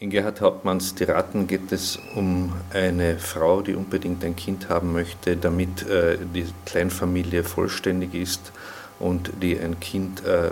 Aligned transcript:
In 0.00 0.10
Gerhard 0.10 0.40
Hauptmanns 0.40 0.94
Die 0.94 1.02
Ratten 1.02 1.48
geht 1.48 1.72
es 1.72 1.98
um 2.14 2.52
eine 2.72 3.18
Frau, 3.18 3.62
die 3.62 3.74
unbedingt 3.74 4.24
ein 4.24 4.36
Kind 4.36 4.68
haben 4.68 4.92
möchte, 4.92 5.36
damit 5.36 5.88
äh, 5.88 6.18
die 6.32 6.46
Kleinfamilie 6.66 7.42
vollständig 7.42 8.14
ist 8.14 8.52
und 9.00 9.32
die 9.42 9.58
ein 9.58 9.80
Kind 9.80 10.24
äh, 10.24 10.50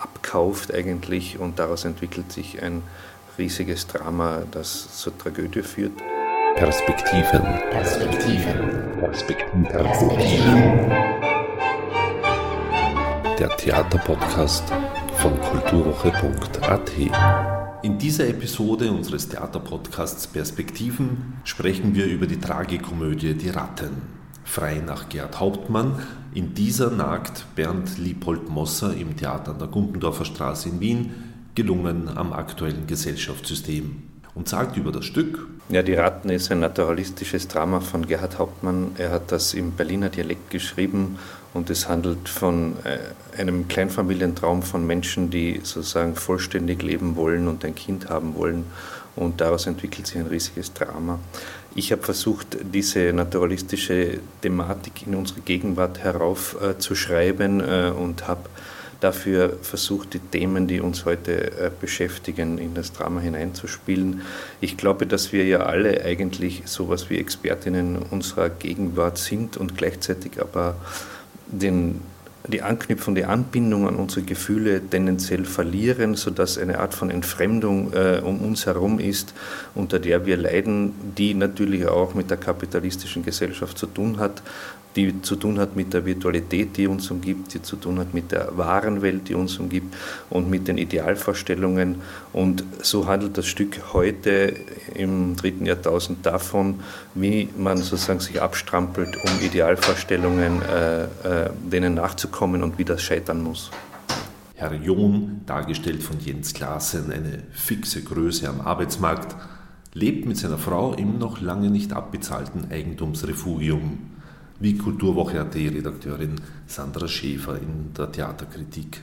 abkauft 0.00 0.74
eigentlich 0.74 1.38
und 1.38 1.60
daraus 1.60 1.84
entwickelt 1.84 2.32
sich 2.32 2.60
ein 2.60 2.82
riesiges 3.38 3.86
Drama, 3.86 4.42
das 4.50 4.98
zur 4.98 5.16
Tragödie 5.16 5.62
führt. 5.62 5.92
Perspektiven. 6.56 7.40
Perspektiven. 7.70 8.98
Perspektiven. 8.98 9.62
Perspektiven. 9.62 10.90
Der 13.38 13.56
Theaterpodcast 13.56 14.64
von 15.18 15.40
kulturwoche.at. 15.40 17.51
In 17.82 17.98
dieser 17.98 18.28
Episode 18.28 18.92
unseres 18.92 19.28
Theaterpodcasts 19.28 20.28
Perspektiven 20.28 21.34
sprechen 21.42 21.96
wir 21.96 22.06
über 22.06 22.28
die 22.28 22.38
Tragikomödie 22.38 23.34
Die 23.34 23.48
Ratten. 23.48 24.02
Frei 24.44 24.80
nach 24.86 25.08
Gerd 25.08 25.40
Hauptmann. 25.40 25.98
In 26.32 26.54
dieser 26.54 26.90
nagt 26.90 27.44
Bernd 27.56 27.98
Liepold 27.98 28.48
Mosser 28.48 28.94
im 28.94 29.16
Theater 29.16 29.50
an 29.50 29.58
der 29.58 29.66
Gumpendorfer 29.66 30.24
Straße 30.24 30.68
in 30.68 30.78
Wien, 30.78 31.10
gelungen 31.56 32.08
am 32.08 32.32
aktuellen 32.32 32.86
Gesellschaftssystem 32.86 34.11
und 34.34 34.48
sagt 34.48 34.76
über 34.76 34.92
das 34.92 35.04
Stück. 35.04 35.46
Ja, 35.68 35.82
Die 35.82 35.94
Ratten 35.94 36.30
ist 36.30 36.50
ein 36.50 36.60
naturalistisches 36.60 37.48
Drama 37.48 37.80
von 37.80 38.06
Gerhard 38.06 38.38
Hauptmann. 38.38 38.92
Er 38.98 39.10
hat 39.10 39.32
das 39.32 39.54
im 39.54 39.72
Berliner 39.72 40.08
Dialekt 40.08 40.50
geschrieben 40.50 41.18
und 41.54 41.70
es 41.70 41.88
handelt 41.88 42.28
von 42.28 42.74
äh, 42.84 43.40
einem 43.40 43.68
Kleinfamilientraum 43.68 44.62
von 44.62 44.86
Menschen, 44.86 45.30
die 45.30 45.60
sozusagen 45.62 46.14
vollständig 46.14 46.82
leben 46.82 47.16
wollen 47.16 47.48
und 47.48 47.64
ein 47.64 47.74
Kind 47.74 48.08
haben 48.08 48.34
wollen. 48.34 48.64
Und 49.14 49.42
daraus 49.42 49.66
entwickelt 49.66 50.06
sich 50.06 50.16
ein 50.16 50.26
riesiges 50.26 50.72
Drama. 50.72 51.18
Ich 51.74 51.92
habe 51.92 52.02
versucht, 52.02 52.56
diese 52.72 53.12
naturalistische 53.12 54.20
Thematik 54.40 55.06
in 55.06 55.14
unsere 55.14 55.40
Gegenwart 55.40 55.98
heraufzuschreiben 55.98 57.60
äh, 57.60 57.92
und 57.94 58.26
habe 58.26 58.48
dafür 59.02 59.58
versucht, 59.62 60.14
die 60.14 60.18
Themen, 60.18 60.66
die 60.66 60.80
uns 60.80 61.04
heute 61.04 61.52
äh, 61.52 61.70
beschäftigen, 61.80 62.58
in 62.58 62.74
das 62.74 62.92
Drama 62.92 63.20
hineinzuspielen. 63.20 64.22
Ich 64.60 64.76
glaube, 64.76 65.06
dass 65.06 65.32
wir 65.32 65.44
ja 65.44 65.60
alle 65.60 66.04
eigentlich 66.04 66.62
sowas 66.66 67.10
wie 67.10 67.18
Expertinnen 67.18 67.98
unserer 68.10 68.48
Gegenwart 68.48 69.18
sind 69.18 69.56
und 69.56 69.76
gleichzeitig 69.76 70.40
aber 70.40 70.76
den 71.46 72.00
die 72.48 72.62
Anknüpfung, 72.62 73.14
die 73.14 73.24
Anbindung 73.24 73.86
an 73.86 73.96
unsere 73.96 74.22
Gefühle 74.22 74.80
tendenziell 74.80 75.44
verlieren, 75.44 76.16
sodass 76.16 76.58
eine 76.58 76.80
Art 76.80 76.94
von 76.94 77.10
Entfremdung 77.10 77.92
äh, 77.92 78.20
um 78.22 78.40
uns 78.40 78.66
herum 78.66 78.98
ist, 78.98 79.32
unter 79.74 79.98
der 79.98 80.26
wir 80.26 80.36
leiden, 80.36 80.92
die 81.16 81.34
natürlich 81.34 81.86
auch 81.86 82.14
mit 82.14 82.30
der 82.30 82.38
kapitalistischen 82.38 83.24
Gesellschaft 83.24 83.78
zu 83.78 83.86
tun 83.86 84.18
hat, 84.18 84.42
die 84.96 85.22
zu 85.22 85.36
tun 85.36 85.58
hat 85.58 85.76
mit 85.76 85.94
der 85.94 86.04
Virtualität, 86.04 86.76
die 86.76 86.86
uns 86.86 87.10
umgibt, 87.10 87.54
die 87.54 87.62
zu 87.62 87.76
tun 87.76 87.98
hat 87.98 88.12
mit 88.14 88.32
der 88.32 88.56
wahren 88.56 89.02
Welt, 89.02 89.28
die 89.28 89.34
uns 89.34 89.58
umgibt 89.58 89.94
und 90.30 90.50
mit 90.50 90.68
den 90.68 90.78
Idealvorstellungen. 90.78 91.96
Und 92.32 92.64
so 92.82 93.06
handelt 93.06 93.38
das 93.38 93.46
Stück 93.46 93.92
heute 93.92 94.54
im 94.94 95.36
dritten 95.36 95.66
Jahrtausend 95.66 96.26
davon, 96.26 96.80
wie 97.14 97.48
man 97.56 97.78
sozusagen 97.78 98.20
sich 98.20 98.40
abstrampelt, 98.40 99.16
um 99.16 99.40
Idealvorstellungen 99.40 100.62
äh, 100.62 101.02
äh, 101.04 101.08
denen 101.70 101.94
nachzukommen 101.94 102.62
und 102.62 102.78
wie 102.78 102.84
das 102.84 103.02
scheitern 103.02 103.42
muss. 103.42 103.70
Herr 104.54 104.74
John, 104.74 105.40
dargestellt 105.46 106.02
von 106.02 106.20
Jens 106.20 106.54
Klaassen, 106.54 107.10
eine 107.10 107.42
fixe 107.52 108.02
Größe 108.02 108.48
am 108.48 108.60
Arbeitsmarkt, 108.60 109.34
lebt 109.94 110.24
mit 110.26 110.36
seiner 110.36 110.58
Frau 110.58 110.94
im 110.94 111.18
noch 111.18 111.40
lange 111.40 111.68
nicht 111.68 111.92
abbezahlten 111.92 112.70
Eigentumsrefugium 112.70 114.11
wie 114.62 114.76
Kulturwoche 114.76 115.40
AT-Redakteurin 115.40 116.36
Sandra 116.66 117.08
Schäfer 117.08 117.56
in 117.56 117.92
der 117.98 118.12
Theaterkritik 118.12 119.02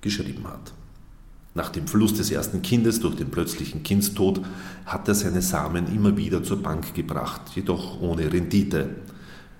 geschrieben 0.00 0.44
hat. 0.48 0.72
Nach 1.54 1.70
dem 1.70 1.86
Verlust 1.86 2.18
des 2.18 2.30
ersten 2.30 2.62
Kindes 2.62 3.00
durch 3.00 3.14
den 3.14 3.30
plötzlichen 3.30 3.82
Kindstod 3.82 4.40
hat 4.86 5.08
er 5.08 5.14
seine 5.14 5.40
Samen 5.40 5.92
immer 5.94 6.16
wieder 6.16 6.42
zur 6.42 6.62
Bank 6.62 6.94
gebracht, 6.94 7.42
jedoch 7.54 8.00
ohne 8.00 8.32
Rendite. 8.32 8.90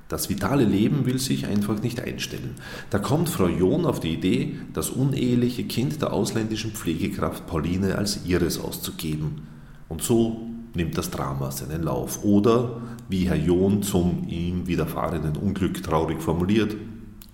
Das 0.08 0.28
vitale 0.28 0.64
Leben 0.64 1.06
will 1.06 1.18
sich 1.18 1.46
einfach 1.46 1.82
nicht 1.82 2.00
einstellen. 2.00 2.54
Da 2.90 2.98
kommt 2.98 3.28
Frau 3.28 3.48
John 3.48 3.84
auf 3.84 4.00
die 4.00 4.14
Idee, 4.14 4.56
das 4.72 4.90
uneheliche 4.90 5.64
Kind 5.64 6.00
der 6.02 6.12
ausländischen 6.12 6.72
Pflegekraft 6.72 7.46
Pauline 7.46 7.96
als 7.96 8.24
ihres 8.24 8.58
auszugeben. 8.58 9.42
Und 9.88 10.02
so 10.02 10.48
nimmt 10.74 10.96
das 10.96 11.10
Drama 11.10 11.50
seinen 11.50 11.82
Lauf. 11.82 12.24
Oder, 12.24 12.80
wie 13.08 13.28
Herr 13.28 13.36
John 13.36 13.82
zum 13.82 14.26
ihm 14.28 14.66
widerfahrenen 14.66 15.36
Unglück 15.36 15.82
traurig 15.82 16.22
formuliert, 16.22 16.74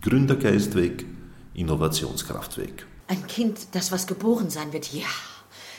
Gründergeist 0.02 0.74
weg, 0.74 1.06
Innovationskraft 1.54 2.58
weg. 2.58 2.86
Ein 3.08 3.26
Kind, 3.26 3.68
das 3.72 3.92
was 3.92 4.06
geboren 4.06 4.50
sein 4.50 4.72
wird, 4.72 4.92
ja. 4.92 5.06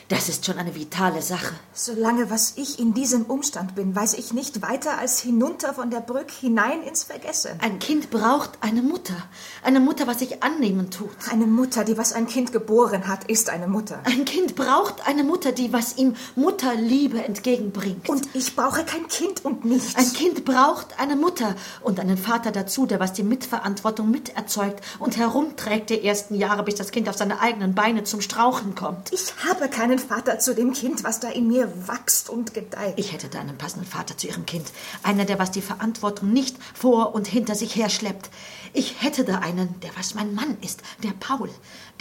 Das 0.07 0.29
ist 0.29 0.45
schon 0.45 0.59
eine 0.59 0.75
vitale 0.75 1.23
Sache. 1.23 1.55
Solange 1.73 2.29
was 2.29 2.53
ich 2.57 2.77
in 2.77 2.93
diesem 2.93 3.23
Umstand 3.23 3.73
bin, 3.73 3.95
weiß 3.95 4.13
ich 4.13 4.33
nicht 4.33 4.61
weiter 4.61 4.99
als 4.99 5.19
hinunter 5.19 5.73
von 5.73 5.89
der 5.89 5.99
Brücke 5.99 6.31
hinein 6.41 6.83
ins 6.83 7.03
Vergessen. 7.03 7.53
Ein 7.59 7.79
Kind 7.79 8.11
braucht 8.11 8.51
eine 8.61 8.83
Mutter. 8.83 9.15
Eine 9.63 9.79
Mutter, 9.79 10.05
was 10.05 10.19
sich 10.19 10.43
annehmen 10.43 10.91
tut. 10.91 11.09
Eine 11.31 11.47
Mutter, 11.47 11.83
die 11.83 11.97
was 11.97 12.13
ein 12.13 12.27
Kind 12.27 12.51
geboren 12.51 13.07
hat, 13.07 13.23
ist 13.31 13.49
eine 13.49 13.65
Mutter. 13.65 13.99
Ein 14.03 14.25
Kind 14.25 14.55
braucht 14.55 15.07
eine 15.07 15.23
Mutter, 15.23 15.51
die 15.51 15.73
was 15.73 15.97
ihm 15.97 16.15
Mutterliebe 16.35 17.23
entgegenbringt. 17.23 18.07
Und 18.07 18.27
ich 18.35 18.55
brauche 18.55 18.85
kein 18.85 19.07
Kind 19.07 19.43
und 19.43 19.65
nichts. 19.65 19.95
Ein 19.95 20.13
Kind 20.13 20.45
braucht 20.45 20.99
eine 20.99 21.15
Mutter 21.15 21.55
und 21.81 21.99
einen 21.99 22.17
Vater 22.17 22.51
dazu, 22.51 22.85
der 22.85 22.99
was 22.99 23.13
die 23.13 23.23
Mitverantwortung 23.23 24.11
miterzeugt 24.11 24.83
und 24.99 25.17
herumträgt 25.17 25.89
die 25.89 26.05
ersten 26.05 26.35
Jahre, 26.35 26.61
bis 26.61 26.75
das 26.75 26.91
Kind 26.91 27.09
auf 27.09 27.17
seine 27.17 27.39
eigenen 27.39 27.73
Beine 27.73 28.03
zum 28.03 28.21
Strauchen 28.21 28.75
kommt. 28.75 29.11
Ich 29.11 29.33
habe 29.49 29.67
keinen 29.67 29.94
einen 29.95 30.09
Vater 30.09 30.39
zu 30.39 30.53
dem 30.53 30.73
Kind, 30.73 31.03
was 31.03 31.21
da 31.21 31.29
in 31.29 31.47
mir 31.47 31.71
wächst 31.87 32.29
und 32.29 32.53
gedeiht. 32.53 32.95
Ich 32.97 33.13
hätte 33.13 33.29
da 33.29 33.39
einen 33.39 33.57
passenden 33.57 33.87
Vater 33.87 34.17
zu 34.17 34.27
ihrem 34.27 34.45
Kind. 34.45 34.67
Einer, 35.03 35.23
der 35.23 35.39
was 35.39 35.51
die 35.51 35.61
Verantwortung 35.61 36.33
nicht 36.33 36.57
vor 36.73 37.15
und 37.15 37.27
hinter 37.27 37.55
sich 37.55 37.75
herschleppt. 37.75 38.29
Ich 38.73 39.01
hätte 39.01 39.23
da 39.23 39.39
einen, 39.39 39.79
der 39.79 39.91
was 39.97 40.13
mein 40.13 40.33
Mann 40.33 40.57
ist, 40.61 40.81
der 41.03 41.13
Paul. 41.17 41.49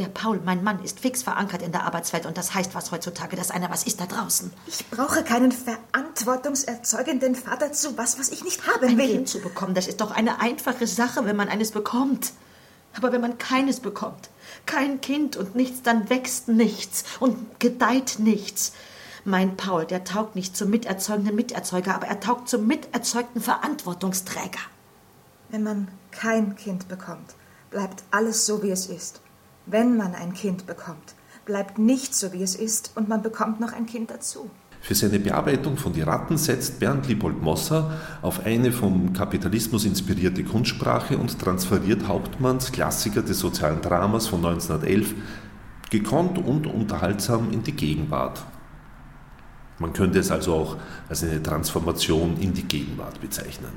Der 0.01 0.07
Paul, 0.07 0.41
mein 0.45 0.65
Mann, 0.65 0.83
ist 0.83 0.99
fix 0.99 1.23
verankert 1.23 1.63
in 1.63 1.71
der 1.71 1.85
Arbeitswelt 1.85 2.27
und 2.27 2.37
das 2.37 2.53
heißt 2.53 2.75
was 2.75 2.91
heutzutage, 2.91 3.37
dass 3.37 3.53
einer 3.53 3.71
was 3.71 3.85
ist 3.85 4.01
da 4.01 4.07
draußen. 4.07 4.53
Ich 4.67 4.85
brauche 4.91 5.23
keinen 5.23 5.53
verantwortungserzeugenden 5.53 7.37
Vater 7.37 7.73
zu 7.73 7.97
was, 7.97 8.19
was 8.19 8.31
ich 8.31 8.43
nicht 8.43 8.67
haben 8.67 8.89
Ein 8.89 8.99
will. 8.99 9.13
Kind 9.13 9.29
zu 9.29 9.39
bekommen, 9.39 9.75
das 9.75 9.87
ist 9.87 10.01
doch 10.01 10.11
eine 10.11 10.41
einfache 10.41 10.89
Sache, 10.89 11.25
wenn 11.27 11.37
man 11.37 11.49
eines 11.49 11.71
bekommt. 11.71 12.33
Aber 12.97 13.13
wenn 13.13 13.21
man 13.21 13.39
keines 13.39 13.81
bekommt, 13.81 14.31
kein 14.67 15.01
Kind 15.01 15.37
und 15.37 15.55
nichts, 15.55 15.83
dann 15.83 16.09
wächst 16.11 16.49
nichts 16.49 17.05
und 17.21 17.61
gedeiht 17.61 18.17
nichts. 18.19 18.73
Mein 19.25 19.57
Paul, 19.57 19.87
der 19.87 20.05
taugt 20.05 20.37
nicht 20.37 20.57
zum 20.57 20.71
miterzeugenden 20.71 21.35
Miterzeuger, 21.35 21.95
aber 21.95 22.07
er 22.07 22.21
taugt 22.21 22.49
zum 22.49 22.67
miterzeugten 22.67 23.41
Verantwortungsträger. 23.41 24.61
Wenn 25.49 25.63
man 25.63 25.89
kein 26.11 26.57
Kind 26.57 26.89
bekommt, 26.89 27.35
bleibt 27.71 28.05
alles 28.11 28.47
so, 28.47 28.63
wie 28.63 28.71
es 28.71 28.87
ist. 28.87 29.21
Wenn 29.67 29.97
man 29.97 30.15
ein 30.15 30.35
Kind 30.35 30.67
bekommt, 30.67 31.15
bleibt 31.45 31.79
nichts 31.79 32.21
so, 32.21 32.33
wie 32.33 32.43
es 32.43 32.55
ist 32.55 32.93
und 32.97 33.09
man 33.09 33.23
bekommt 33.23 33.61
noch 33.61 33.73
ein 33.73 33.87
Kind 33.87 34.11
dazu. 34.11 34.51
Für 34.85 34.95
seine 34.95 35.19
Bearbeitung 35.19 35.79
von 35.79 35.95
Die 35.95 36.03
Ratten 36.03 36.37
setzt 36.37 36.79
Bernd 36.79 37.09
Liebold 37.09 37.41
Mosser 37.41 37.99
auf 38.21 38.45
eine 38.45 38.71
vom 38.71 39.15
Kapitalismus 39.15 39.87
inspirierte 39.87 40.45
Kunstsprache 40.45 41.17
und 41.17 41.39
transferiert 41.39 42.07
Hauptmanns 42.07 42.71
Klassiker 42.71 43.23
des 43.23 43.39
sozialen 43.39 43.81
Dramas 43.81 44.27
von 44.27 44.45
1911 44.45 45.15
gekonnt 45.89 46.37
und 46.37 46.67
unterhaltsam 46.67 47.51
in 47.51 47.63
die 47.63 47.73
Gegenwart. 47.73 48.45
Man 49.79 49.95
könnte 49.95 50.19
es 50.19 50.31
also 50.31 50.53
auch 50.53 50.77
als 51.09 51.25
eine 51.25 51.43
Transformation 51.43 52.37
in 52.39 52.53
die 52.53 52.65
Gegenwart 52.65 53.23
bezeichnen. 53.23 53.73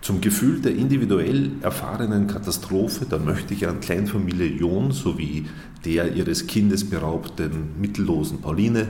Zum 0.00 0.20
Gefühl 0.20 0.60
der 0.60 0.74
individuell 0.74 1.52
erfahrenen 1.60 2.26
Katastrophe 2.26 3.04
der 3.04 3.20
möchte 3.20 3.54
ich 3.54 3.68
an 3.68 3.78
Kleinfamilie 3.78 4.48
John 4.48 4.90
sowie 4.90 5.46
der 5.84 6.12
ihres 6.16 6.48
Kindes 6.48 6.90
beraubten 6.90 7.80
mittellosen 7.80 8.40
Pauline 8.40 8.88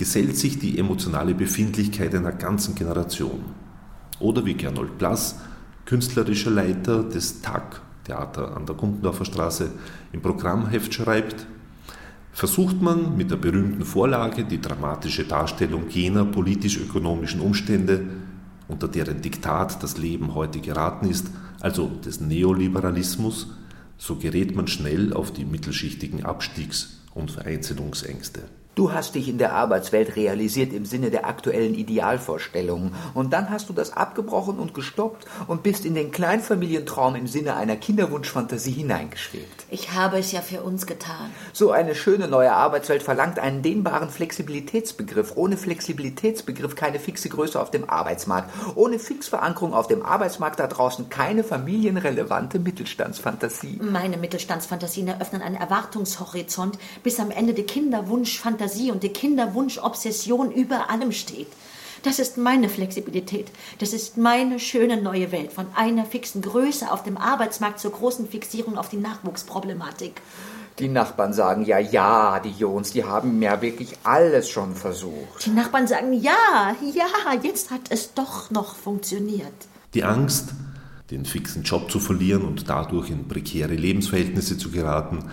gesellt 0.00 0.34
sich 0.38 0.58
die 0.58 0.78
emotionale 0.78 1.34
Befindlichkeit 1.34 2.14
einer 2.14 2.32
ganzen 2.32 2.74
Generation. 2.74 3.44
Oder 4.18 4.46
wie 4.46 4.54
Gernot 4.54 4.96
Blass, 4.96 5.36
künstlerischer 5.84 6.50
Leiter 6.50 7.02
des 7.02 7.42
TAG, 7.42 7.82
Theater 8.04 8.56
an 8.56 8.64
der 8.64 8.76
Gumpendorfer 8.76 9.26
Straße, 9.26 9.70
im 10.12 10.22
Programmheft 10.22 10.94
schreibt, 10.94 11.46
versucht 12.32 12.80
man 12.80 13.14
mit 13.18 13.30
der 13.30 13.36
berühmten 13.36 13.84
Vorlage 13.84 14.44
die 14.44 14.62
dramatische 14.62 15.24
Darstellung 15.24 15.90
jener 15.90 16.24
politisch-ökonomischen 16.24 17.42
Umstände, 17.42 18.06
unter 18.68 18.88
deren 18.88 19.20
Diktat 19.20 19.82
das 19.82 19.98
Leben 19.98 20.34
heute 20.34 20.60
geraten 20.60 21.10
ist, 21.10 21.26
also 21.60 21.88
des 21.88 22.22
Neoliberalismus, 22.22 23.48
so 23.98 24.16
gerät 24.16 24.56
man 24.56 24.66
schnell 24.66 25.12
auf 25.12 25.30
die 25.30 25.44
mittelschichtigen 25.44 26.24
Abstiegs- 26.24 27.02
und 27.12 27.30
Vereinzelungsängste. 27.30 28.44
Du 28.80 28.94
hast 28.94 29.14
dich 29.14 29.28
in 29.28 29.36
der 29.36 29.52
Arbeitswelt 29.52 30.16
realisiert 30.16 30.72
im 30.72 30.86
Sinne 30.86 31.10
der 31.10 31.26
aktuellen 31.26 31.74
Idealvorstellungen. 31.74 32.94
Und 33.12 33.30
dann 33.34 33.50
hast 33.50 33.68
du 33.68 33.74
das 33.74 33.92
abgebrochen 33.92 34.58
und 34.58 34.72
gestoppt 34.72 35.26
und 35.48 35.62
bist 35.62 35.84
in 35.84 35.94
den 35.94 36.10
Kleinfamilientraum 36.10 37.14
im 37.14 37.26
Sinne 37.26 37.56
einer 37.56 37.76
Kinderwunschfantasie 37.76 38.70
hineingeschwebt. 38.70 39.66
Ich 39.68 39.92
habe 39.92 40.18
es 40.18 40.32
ja 40.32 40.40
für 40.40 40.62
uns 40.62 40.86
getan. 40.86 41.30
So 41.52 41.72
eine 41.72 41.94
schöne 41.94 42.26
neue 42.26 42.52
Arbeitswelt 42.52 43.02
verlangt 43.02 43.38
einen 43.38 43.60
dehnbaren 43.60 44.08
Flexibilitätsbegriff. 44.08 45.32
Ohne 45.36 45.58
Flexibilitätsbegriff 45.58 46.74
keine 46.74 46.98
fixe 46.98 47.28
Größe 47.28 47.60
auf 47.60 47.70
dem 47.70 47.90
Arbeitsmarkt. 47.90 48.50
Ohne 48.76 48.98
Fixverankerung 48.98 49.74
auf 49.74 49.88
dem 49.88 50.02
Arbeitsmarkt 50.02 50.58
da 50.58 50.66
draußen 50.66 51.10
keine 51.10 51.44
familienrelevante 51.44 52.58
Mittelstandsfantasie. 52.58 53.78
Meine 53.82 54.16
Mittelstandsfantasien 54.16 55.08
eröffnen 55.08 55.42
einen 55.42 55.56
Erwartungshorizont, 55.56 56.78
bis 57.02 57.20
am 57.20 57.30
Ende 57.30 57.52
die 57.52 57.64
Kinderwunschfantasie 57.64 58.69
und 58.90 59.02
die 59.02 59.10
Kinderwunschobsession 59.10 60.52
über 60.52 60.90
allem 60.90 61.12
steht. 61.12 61.48
Das 62.02 62.18
ist 62.18 62.38
meine 62.38 62.68
Flexibilität. 62.68 63.50
Das 63.78 63.92
ist 63.92 64.16
meine 64.16 64.58
schöne 64.58 65.02
neue 65.02 65.32
Welt. 65.32 65.52
Von 65.52 65.66
einer 65.74 66.06
fixen 66.06 66.40
Größe 66.40 66.90
auf 66.90 67.02
dem 67.02 67.18
Arbeitsmarkt 67.18 67.78
zur 67.78 67.92
großen 67.92 68.26
Fixierung 68.28 68.78
auf 68.78 68.88
die 68.88 68.96
Nachwuchsproblematik. 68.96 70.22
Die 70.78 70.88
Nachbarn 70.88 71.34
sagen 71.34 71.66
ja, 71.66 71.78
ja, 71.78 72.40
die 72.40 72.52
Jons, 72.52 72.92
die 72.92 73.04
haben 73.04 73.42
ja 73.42 73.60
wirklich 73.60 73.92
alles 74.02 74.48
schon 74.48 74.74
versucht. 74.74 75.44
Die 75.44 75.50
Nachbarn 75.50 75.86
sagen 75.86 76.14
ja, 76.14 76.74
ja, 76.80 77.34
jetzt 77.42 77.70
hat 77.70 77.82
es 77.90 78.14
doch 78.14 78.50
noch 78.50 78.76
funktioniert. 78.76 79.52
Die 79.92 80.04
Angst, 80.04 80.54
den 81.10 81.26
fixen 81.26 81.64
Job 81.64 81.90
zu 81.90 82.00
verlieren 82.00 82.46
und 82.46 82.70
dadurch 82.70 83.10
in 83.10 83.28
prekäre 83.28 83.74
Lebensverhältnisse 83.74 84.56
zu 84.56 84.70
geraten, 84.70 85.30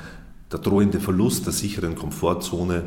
der 0.51 0.59
drohende 0.59 0.99
Verlust 0.99 1.45
der 1.45 1.53
sicheren 1.53 1.95
Komfortzone, 1.95 2.85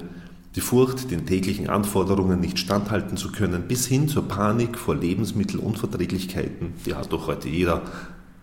die 0.57 0.61
Furcht, 0.61 1.11
den 1.11 1.27
täglichen 1.27 1.69
Anforderungen 1.69 2.41
nicht 2.41 2.59
standhalten 2.59 3.17
zu 3.17 3.31
können, 3.31 3.69
bis 3.69 3.87
hin 3.87 4.09
zur 4.09 4.27
Panik 4.27 4.79
vor 4.79 4.97
Lebensmittelunverträglichkeiten, 4.97 6.75
die 6.85 6.95
hat 6.95 7.13
doch 7.13 7.29
heute 7.29 7.49
jeder, 7.49 7.83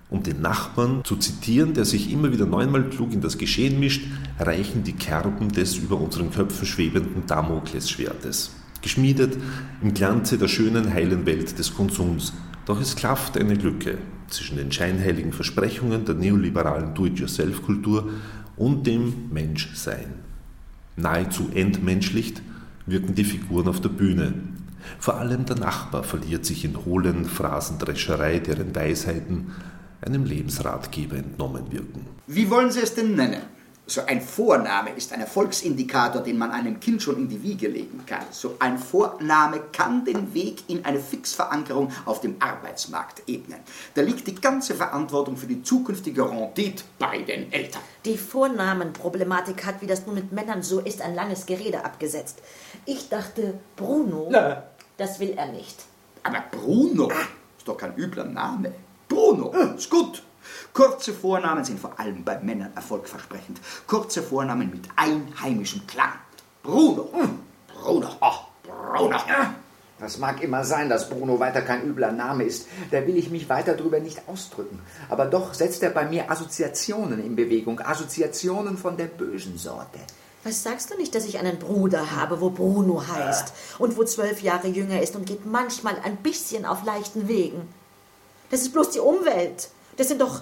um 0.09 0.23
den 0.23 0.41
Nachbarn 0.41 1.01
zu 1.03 1.17
zitieren, 1.17 1.73
der 1.73 1.83
sich 1.83 2.11
immer 2.11 2.31
wieder 2.31 2.45
neunmal 2.45 2.83
klug 2.89 3.11
in 3.11 3.19
das 3.19 3.37
Geschehen 3.37 3.79
mischt, 3.81 4.05
reichen 4.39 4.83
die 4.85 4.93
Kerben 4.93 5.51
des 5.51 5.75
über 5.75 5.99
unseren 5.99 6.31
Köpfen 6.31 6.65
schwebenden 6.65 7.25
Damoklesschwertes. 7.27 8.55
Geschmiedet 8.81 9.37
im 9.81 9.93
Glanze 9.93 10.37
der 10.37 10.47
schönen, 10.47 10.93
heilen 10.93 11.25
Welt 11.25 11.59
des 11.59 11.75
Konsums. 11.75 12.31
Doch 12.65 12.79
es 12.79 12.95
klafft 12.95 13.37
eine 13.37 13.55
Lücke 13.55 13.97
zwischen 14.29 14.55
den 14.55 14.71
scheinheiligen 14.71 15.33
Versprechungen 15.33 16.05
der 16.05 16.15
neoliberalen 16.15 16.93
Do-it-yourself-Kultur 16.93 18.09
und 18.55 18.87
dem 18.87 19.29
Menschsein. 19.31 20.26
Nahezu 20.97 21.49
entmenschlicht 21.53 22.41
wirken 22.85 23.15
die 23.15 23.23
Figuren 23.23 23.67
auf 23.67 23.79
der 23.79 23.89
Bühne. 23.89 24.33
Vor 24.99 25.15
allem 25.17 25.45
der 25.45 25.57
Nachbar 25.57 26.03
verliert 26.03 26.45
sich 26.45 26.65
in 26.65 26.85
hohlen 26.85 27.25
Phrasendrescherei, 27.25 28.39
deren 28.39 28.75
Weisheiten 28.75 29.51
einem 30.01 30.25
Lebensratgeber 30.25 31.17
entnommen 31.17 31.71
wirken. 31.71 32.05
Wie 32.27 32.49
wollen 32.49 32.71
Sie 32.71 32.81
es 32.81 32.95
denn 32.95 33.15
nennen? 33.15 33.41
So 33.89 34.01
ein 34.05 34.19
Vorname 34.21 34.89
ist 34.97 35.13
ein 35.13 35.21
Erfolgsindikator, 35.21 36.21
den 36.21 36.37
man 36.37 36.51
einem 36.51 36.77
Kind 36.81 37.01
schon 37.01 37.15
in 37.15 37.29
die 37.29 37.41
Wiege 37.41 37.69
legen 37.69 38.03
kann. 38.05 38.25
So 38.31 38.57
ein 38.59 38.77
Vorname 38.77 39.61
kann 39.71 40.03
den 40.03 40.33
Weg 40.33 40.63
in 40.67 40.83
eine 40.83 40.99
Fixverankerung 40.99 41.93
auf 42.03 42.19
dem 42.19 42.35
Arbeitsmarkt 42.39 43.23
ebnen. 43.27 43.59
Da 43.93 44.01
liegt 44.01 44.27
die 44.27 44.35
ganze 44.35 44.75
Verantwortung 44.75 45.37
für 45.37 45.47
die 45.47 45.63
zukünftige 45.63 46.29
Rendite 46.29 46.83
bei 46.99 47.19
den 47.19 47.49
Eltern. 47.53 47.81
Die 48.03 48.17
Vornamenproblematik 48.17 49.65
hat, 49.65 49.81
wie 49.81 49.87
das 49.87 50.05
nun 50.05 50.15
mit 50.15 50.33
Männern 50.33 50.63
so 50.63 50.81
ist, 50.81 51.01
ein 51.01 51.15
langes 51.15 51.45
Gerede 51.45 51.85
abgesetzt. 51.85 52.41
Ich 52.85 53.07
dachte, 53.07 53.57
Bruno, 53.77 54.27
Na. 54.29 54.63
das 54.97 55.21
will 55.21 55.33
er 55.37 55.47
nicht. 55.47 55.77
Aber 56.23 56.43
Bruno 56.51 57.09
ist 57.57 57.65
doch 57.65 57.77
kein 57.77 57.95
übler 57.95 58.25
Name. 58.25 58.73
Bruno 59.07 59.53
ist 59.77 59.89
gut. 59.89 60.23
Kurze 60.73 61.13
Vornamen 61.13 61.63
sind 61.63 61.79
vor 61.79 61.99
allem 61.99 62.23
bei 62.23 62.39
Männern 62.39 62.71
erfolgversprechend. 62.75 63.59
Kurze 63.87 64.21
Vornamen 64.23 64.69
mit 64.69 64.87
einheimischem 64.95 65.85
Klang. 65.87 66.13
Bruno. 66.63 67.09
hm, 67.13 67.39
Bruno. 67.67 68.09
Oh, 68.21 68.33
Bruno. 68.63 69.17
Das 69.99 70.19
mag 70.19 70.43
immer 70.43 70.63
sein, 70.63 70.89
dass 70.89 71.09
Bruno 71.09 71.39
weiter 71.39 71.61
kein 71.61 71.83
übler 71.83 72.11
Name 72.11 72.43
ist. 72.43 72.67
Da 72.91 73.05
will 73.07 73.17
ich 73.17 73.31
mich 73.31 73.49
weiter 73.49 73.73
drüber 73.73 73.99
nicht 73.99 74.21
ausdrücken. 74.27 74.79
Aber 75.09 75.25
doch 75.25 75.55
setzt 75.55 75.81
er 75.81 75.89
bei 75.89 76.05
mir 76.05 76.29
Assoziationen 76.29 77.23
in 77.25 77.35
Bewegung. 77.35 77.79
Assoziationen 77.79 78.77
von 78.77 78.95
der 78.95 79.05
bösen 79.05 79.57
Sorte. 79.57 79.99
Was 80.43 80.61
sagst 80.63 80.91
du 80.91 80.97
nicht, 80.97 81.15
dass 81.15 81.25
ich 81.25 81.39
einen 81.39 81.57
Bruder 81.57 82.11
habe, 82.11 82.39
wo 82.41 82.51
Bruno 82.51 83.03
heißt 83.07 83.53
und 83.79 83.97
wo 83.97 84.03
zwölf 84.03 84.41
Jahre 84.41 84.67
jünger 84.67 85.01
ist 85.01 85.15
und 85.15 85.25
geht 85.25 85.45
manchmal 85.45 85.97
ein 86.03 86.17
bisschen 86.17 86.65
auf 86.65 86.85
leichten 86.85 87.27
Wegen? 87.27 87.67
Das 88.51 88.61
ist 88.61 88.73
bloß 88.73 88.91
die 88.91 88.99
Umwelt. 88.99 89.69
Das 89.97 90.07
sind 90.07 90.21
doch 90.21 90.41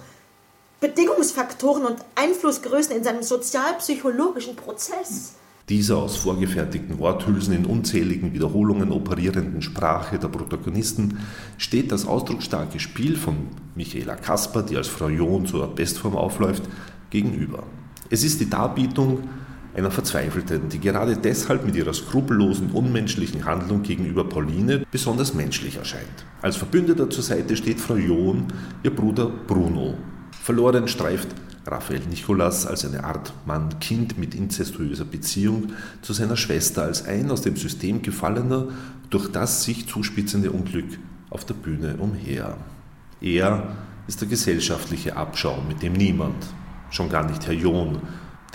Bedingungsfaktoren 0.82 1.86
und 1.86 1.98
Einflussgrößen 2.16 2.96
in 2.96 3.04
seinem 3.04 3.24
sozialpsychologischen 3.24 4.56
Prozess. 4.56 5.36
Dieser 5.68 5.98
aus 5.98 6.18
vorgefertigten 6.18 7.00
Worthülsen 7.00 7.56
in 7.56 7.66
unzähligen 7.66 8.34
Wiederholungen 8.34 8.92
operierenden 8.92 9.64
Sprache 9.64 10.20
der 10.20 10.28
Protagonisten 10.28 11.26
steht 11.58 11.92
das 11.92 12.06
ausdrucksstarke 12.06 12.80
Spiel 12.80 13.18
von 13.18 13.48
Michaela 13.74 14.16
Kasper, 14.16 14.62
die 14.62 14.78
als 14.78 14.88
Frau 14.88 15.10
John 15.10 15.48
zur 15.48 15.74
Bestform 15.74 16.16
aufläuft, 16.16 16.64
gegenüber. 17.10 17.64
Es 18.12 18.24
ist 18.24 18.42
die 18.42 18.50
Darbietung 18.50 19.28
einer 19.76 19.92
Verzweifelten, 19.92 20.70
die 20.70 20.80
gerade 20.80 21.18
deshalb 21.18 21.66
mit 21.66 21.76
ihrer 21.76 21.94
skrupellosen, 21.94 22.72
unmenschlichen 22.72 23.46
Handlung 23.46 23.84
gegenüber 23.84 24.28
Pauline 24.28 24.86
besonders 24.90 25.34
menschlich 25.34 25.78
erscheint. 25.78 26.26
Als 26.42 26.56
Verbündeter 26.56 27.10
zur 27.10 27.24
Seite 27.24 27.58
steht 27.58 27.80
Frau 27.80 27.96
John, 27.96 28.46
ihr 28.84 28.96
Bruder 28.96 29.30
Bruno. 29.48 29.96
Verloren 30.42 30.88
streift 30.88 31.28
Raphael 31.66 32.02
Nicholas 32.10 32.68
als 32.68 32.86
eine 32.86 33.04
Art 33.04 33.34
Mann-Kind 33.46 34.18
mit 34.18 34.36
inzestuöser 34.36 35.06
Beziehung 35.06 35.74
zu 36.02 36.14
seiner 36.14 36.38
Schwester 36.38 36.84
als 36.84 37.06
ein 37.06 37.32
aus 37.32 37.42
dem 37.42 37.56
System 37.56 38.02
gefallener, 38.02 38.68
durch 39.10 39.32
das 39.32 39.64
sich 39.64 39.88
zuspitzende 39.88 40.52
Unglück 40.52 41.00
auf 41.30 41.46
der 41.46 41.56
Bühne 41.56 41.96
umher. 41.98 42.58
Er 43.20 43.76
ist 44.08 44.22
der 44.22 44.28
gesellschaftliche 44.28 45.18
Abschaum, 45.18 45.68
mit 45.68 45.82
dem 45.82 45.94
niemand, 45.94 46.36
schon 46.92 47.10
gar 47.10 47.26
nicht 47.26 47.48
Herr 47.48 47.56
John, 47.56 48.00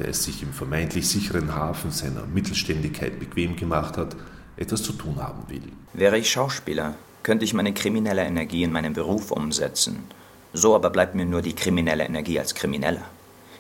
der 0.01 0.09
es 0.09 0.25
sich 0.25 0.43
im 0.43 0.53
vermeintlich 0.53 1.09
sicheren 1.09 1.55
Hafen 1.55 1.91
seiner 1.91 2.27
Mittelständigkeit 2.27 3.21
bequem 3.21 3.57
gemacht 3.57 3.97
hat, 3.97 4.17
etwas 4.57 4.83
zu 4.83 4.93
tun 4.93 5.17
haben 5.23 5.45
will. 5.49 5.63
Wäre 5.93 6.19
ich 6.19 6.31
Schauspieler, 6.31 6.95
könnte 7.23 7.45
ich 7.45 7.55
meine 7.55 7.73
kriminelle 7.73 8.25
Energie 8.25 8.63
in 8.63 8.73
meinen 8.73 8.95
Beruf 8.95 9.31
umsetzen. 9.31 10.05
So 10.53 10.75
aber 10.75 10.91
bleibt 10.91 11.15
mir 11.15 11.27
nur 11.27 11.43
die 11.43 11.55
kriminelle 11.55 12.05
Energie 12.05 12.39
als 12.41 12.55
Krimineller. 12.55 13.05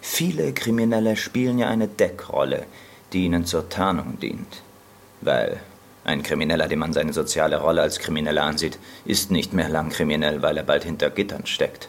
Viele 0.00 0.52
Kriminelle 0.52 1.16
spielen 1.16 1.58
ja 1.58 1.68
eine 1.68 1.86
Deckrolle, 1.86 2.64
die 3.12 3.26
ihnen 3.26 3.44
zur 3.44 3.68
Tarnung 3.68 4.18
dient. 4.18 4.62
Weil 5.20 5.60
ein 6.04 6.22
Krimineller, 6.22 6.68
dem 6.68 6.78
man 6.78 6.94
seine 6.94 7.12
soziale 7.12 7.60
Rolle 7.60 7.82
als 7.82 7.98
Krimineller 7.98 8.42
ansieht, 8.42 8.78
ist 9.04 9.30
nicht 9.30 9.52
mehr 9.52 9.68
lang 9.68 9.90
kriminell, 9.90 10.42
weil 10.42 10.56
er 10.56 10.64
bald 10.64 10.84
hinter 10.84 11.10
Gittern 11.10 11.46
steckt. 11.46 11.88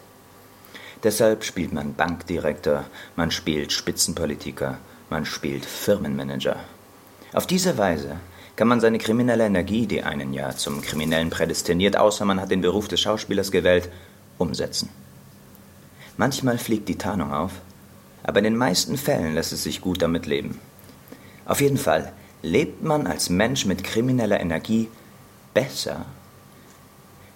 Deshalb 1.04 1.44
spielt 1.44 1.74
man 1.74 1.96
Bankdirektor, 1.96 2.86
man 3.16 3.32
spielt 3.32 3.72
Spitzenpolitiker, 3.72 4.78
man 5.10 5.26
spielt 5.26 5.66
Firmenmanager. 5.66 6.58
Auf 7.34 7.48
diese 7.48 7.78
Weise 7.78 8.18
kann 8.56 8.68
man 8.68 8.82
seine 8.82 9.00
kriminelle 9.00 9.46
Energie, 9.46 9.88
die 9.88 10.04
einen 10.04 10.34
ja 10.34 10.56
zum 10.56 10.82
Kriminellen 10.82 11.32
prädestiniert, 11.32 11.98
außer 11.98 12.26
man 12.26 12.40
hat 12.40 12.52
den 12.52 12.62
Beruf 12.62 12.88
des 12.88 13.00
Schauspielers 13.00 13.52
gewählt, 13.52 13.90
umsetzen. 14.38 14.90
Manchmal 16.18 16.60
fliegt 16.60 16.88
die 16.88 16.98
Tarnung 16.98 17.34
auf, 17.34 17.54
aber 18.22 18.40
in 18.40 18.44
den 18.44 18.58
meisten 18.58 18.98
Fällen 18.98 19.34
lässt 19.34 19.54
es 19.54 19.64
sich 19.64 19.82
gut 19.82 20.04
damit 20.04 20.28
leben. 20.28 20.60
Auf 21.46 21.62
jeden 21.62 21.78
Fall 21.78 22.14
lebt 22.44 22.84
man 22.84 23.08
als 23.08 23.30
Mensch 23.30 23.66
mit 23.66 23.84
krimineller 23.84 24.40
Energie 24.40 24.90
besser, 25.56 26.06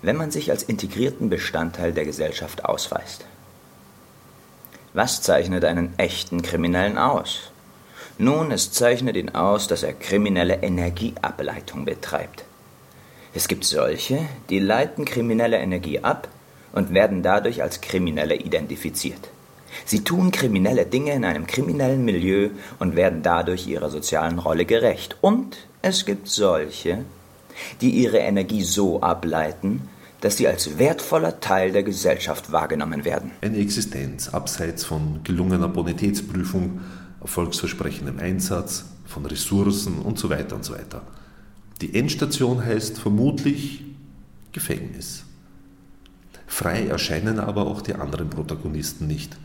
wenn 0.03 0.17
man 0.17 0.29
sich 0.29 0.51
als 0.51 0.61
integrierten 0.61 1.29
Bestandteil 1.29 1.93
der 1.93 2.05
Gesellschaft 2.05 2.65
ausweist. 2.65 3.25
Was 4.95 5.21
zeichnet 5.21 5.65
einen 5.65 5.93
echten 5.97 6.41
Kriminellen 6.41 6.97
aus? 6.97 7.51
Nun, 8.17 8.51
es 8.51 8.71
zeichnet 8.71 9.17
ihn 9.17 9.27
aus, 9.27 9.67
dass 9.67 9.83
er 9.83 9.91
kriminelle 9.91 10.63
Energieableitung 10.63 11.83
betreibt. 11.83 12.45
Es 13.33 13.49
gibt 13.49 13.65
solche, 13.65 14.19
die 14.49 14.59
leiten 14.59 15.03
kriminelle 15.03 15.57
Energie 15.57 15.99
ab 15.99 16.29
und 16.71 16.93
werden 16.93 17.23
dadurch 17.23 17.61
als 17.61 17.81
Kriminelle 17.81 18.35
identifiziert. 18.35 19.19
Sie 19.83 20.05
tun 20.05 20.31
kriminelle 20.31 20.85
Dinge 20.85 21.11
in 21.11 21.25
einem 21.25 21.45
kriminellen 21.45 22.05
Milieu 22.05 22.51
und 22.79 22.95
werden 22.95 23.21
dadurch 23.21 23.67
ihrer 23.67 23.89
sozialen 23.89 24.39
Rolle 24.39 24.63
gerecht. 24.63 25.17
Und 25.19 25.57
es 25.81 26.05
gibt 26.05 26.29
solche, 26.29 26.99
die 27.81 27.89
ihre 27.89 28.19
Energie 28.19 28.63
so 28.63 29.01
ableiten, 29.01 29.89
dass 30.25 30.37
sie 30.37 30.47
als 30.47 30.79
wertvoller 30.79 31.39
Teil 31.39 31.71
der 31.71 31.83
Gesellschaft 31.83 32.51
wahrgenommen 32.51 33.05
werden. 33.05 33.29
Eine 33.41 33.57
Existenz 33.57 34.27
abseits 34.27 34.83
von 34.83 35.19
gelungener 35.23 35.67
Bonitätsprüfung, 35.67 36.79
erfolgsversprechendem 37.21 38.17
Einsatz, 38.17 38.85
von 39.05 39.27
Ressourcen 39.27 39.99
und 39.99 40.17
so 40.17 40.31
weiter 40.31 40.55
und 40.55 40.65
so 40.65 40.73
weiter. 40.73 41.03
Die 41.79 41.93
Endstation 41.93 42.65
heißt 42.65 42.97
vermutlich 42.97 43.83
Gefängnis. 44.51 45.25
Frei 46.47 46.87
erscheinen 46.87 47.39
aber 47.39 47.67
auch 47.67 47.83
die 47.83 47.93
anderen 47.93 48.31
Protagonisten 48.31 49.05
nicht. 49.05 49.37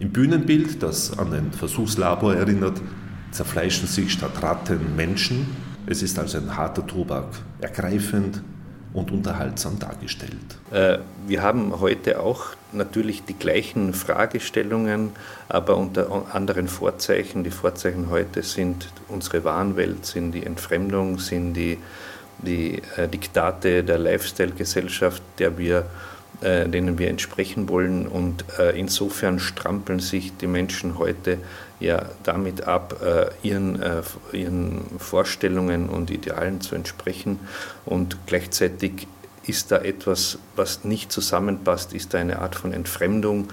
Im 0.00 0.10
Bühnenbild, 0.10 0.82
das 0.82 1.16
an 1.16 1.32
ein 1.34 1.52
Versuchslabor 1.52 2.34
erinnert, 2.34 2.82
zerfleischen 3.30 3.86
sich 3.86 4.12
statt 4.14 4.42
Ratten 4.42 4.96
Menschen. 4.96 5.46
Es 5.86 6.02
ist 6.02 6.18
also 6.18 6.38
ein 6.38 6.56
harter 6.56 6.84
Tobak, 6.84 7.28
ergreifend 7.60 8.42
und 8.92 9.10
unterhaltsam 9.10 9.78
dargestellt. 9.78 10.58
Äh, 10.70 10.98
wir 11.26 11.42
haben 11.42 11.80
heute 11.80 12.20
auch 12.20 12.46
natürlich 12.72 13.24
die 13.24 13.34
gleichen 13.34 13.92
Fragestellungen, 13.92 15.10
aber 15.48 15.76
unter 15.76 16.26
anderen 16.32 16.68
Vorzeichen. 16.68 17.44
Die 17.44 17.50
Vorzeichen 17.50 18.10
heute 18.10 18.42
sind 18.42 18.88
unsere 19.08 19.44
Wahnwelt, 19.44 20.06
sind 20.06 20.32
die 20.32 20.44
Entfremdung, 20.44 21.18
sind 21.18 21.54
die, 21.54 21.78
die 22.38 22.82
äh, 22.96 23.08
Diktate 23.08 23.84
der 23.84 23.98
Lifestyle-Gesellschaft, 23.98 25.22
der 25.38 25.58
wir 25.58 25.86
äh, 26.40 26.68
denen 26.68 26.98
wir 26.98 27.08
entsprechen 27.08 27.68
wollen. 27.68 28.06
Und 28.06 28.44
äh, 28.58 28.78
insofern 28.78 29.38
strampeln 29.38 30.00
sich 30.00 30.36
die 30.36 30.46
Menschen 30.46 30.98
heute 30.98 31.38
ja 31.80 32.06
damit 32.22 32.66
ab, 32.66 33.00
äh, 33.02 33.26
ihren, 33.46 33.80
äh, 33.80 34.02
ihren 34.32 34.82
Vorstellungen 34.98 35.88
und 35.88 36.10
Idealen 36.10 36.60
zu 36.60 36.74
entsprechen. 36.74 37.38
Und 37.84 38.18
gleichzeitig 38.26 39.06
ist 39.46 39.70
da 39.70 39.78
etwas, 39.78 40.38
was 40.56 40.84
nicht 40.84 41.12
zusammenpasst, 41.12 41.92
ist 41.92 42.14
da 42.14 42.18
eine 42.18 42.40
Art 42.40 42.56
von 42.56 42.72
Entfremdung. 42.72 43.48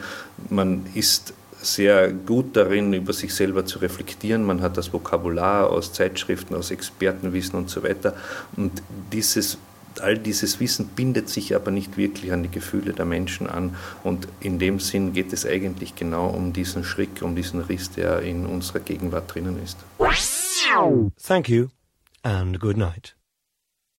Man 0.49 0.85
ist 0.93 1.33
sehr 1.61 2.11
gut 2.11 2.57
darin, 2.57 2.93
über 2.93 3.13
sich 3.13 3.33
selber 3.33 3.65
zu 3.65 3.79
reflektieren. 3.79 4.43
Man 4.43 4.61
hat 4.61 4.75
das 4.75 4.91
Vokabular 4.91 5.69
aus 5.69 5.93
Zeitschriften, 5.93 6.55
aus 6.55 6.71
Expertenwissen 6.71 7.57
und 7.57 7.69
so 7.69 7.83
weiter. 7.83 8.15
Und 8.57 8.81
dieses 9.11 9.57
all 10.01 10.17
dieses 10.17 10.59
Wissen 10.59 10.87
bindet 10.87 11.29
sich 11.29 11.55
aber 11.55 11.71
nicht 11.71 11.97
wirklich 11.97 12.31
an 12.31 12.43
die 12.43 12.51
Gefühle 12.51 12.93
der 12.93 13.05
Menschen 13.05 13.47
an. 13.47 13.75
Und 14.03 14.27
in 14.39 14.59
dem 14.59 14.79
Sinn 14.79 15.13
geht 15.13 15.33
es 15.33 15.45
eigentlich 15.45 15.95
genau 15.95 16.27
um 16.27 16.53
diesen 16.53 16.83
Schritt, 16.83 17.21
um 17.21 17.35
diesen 17.35 17.61
Riss, 17.61 17.91
der 17.91 18.21
in 18.21 18.45
unserer 18.45 18.79
Gegenwart 18.79 19.33
drinnen 19.33 19.61
ist. 19.63 19.77
Thank 21.21 21.49
you 21.49 21.67
and 22.23 22.59
good 22.59 22.77
night. 22.77 23.15